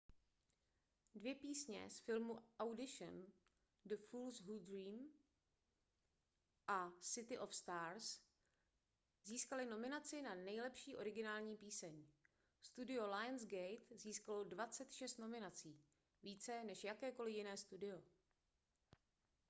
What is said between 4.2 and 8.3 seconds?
who dream a city of stars